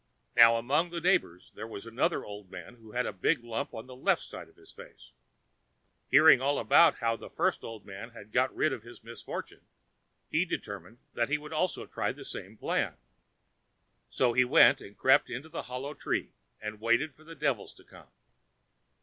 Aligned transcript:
Now, 0.35 0.55
among 0.57 0.89
the 0.89 0.99
neighbors 0.99 1.51
there 1.53 1.67
was 1.67 1.85
another 1.85 2.25
old 2.25 2.49
man 2.49 2.77
who 2.77 2.93
had 2.93 3.05
a 3.05 3.13
big 3.13 3.43
lump 3.43 3.71
on 3.71 3.85
the 3.85 3.95
left 3.95 4.23
side 4.23 4.49
of 4.49 4.55
his 4.55 4.71
face. 4.73 5.11
Hearing 6.09 6.41
all 6.41 6.57
about 6.57 6.95
how 6.95 7.15
the 7.15 7.29
first 7.29 7.63
old 7.63 7.85
man 7.85 8.09
had 8.09 8.31
got 8.31 8.51
rid 8.55 8.73
of 8.73 8.81
his 8.81 9.03
misfortune, 9.03 9.61
he 10.27 10.43
determined 10.43 10.97
that 11.13 11.29
he 11.29 11.37
would 11.37 11.53
also 11.53 11.85
try 11.85 12.11
the 12.11 12.25
same 12.25 12.57
plan. 12.57 12.97
So 14.09 14.33
he 14.33 14.43
went 14.43 14.81
and 14.81 14.97
crept 14.97 15.29
into 15.29 15.49
the 15.49 15.61
hollow 15.69 15.93
tree, 15.93 16.31
and 16.59 16.81
waited 16.81 17.13
for 17.13 17.23
the 17.23 17.35
devils 17.35 17.71
to 17.75 17.83
come. 17.83 18.07